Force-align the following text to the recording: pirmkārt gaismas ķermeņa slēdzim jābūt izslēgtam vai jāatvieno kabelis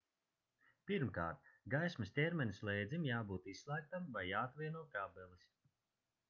pirmkārt 0.91 1.51
gaismas 1.73 2.11
ķermeņa 2.15 2.55
slēdzim 2.61 3.05
jābūt 3.09 3.47
izslēgtam 3.53 4.09
vai 4.17 4.25
jāatvieno 4.31 4.83
kabelis 4.97 5.47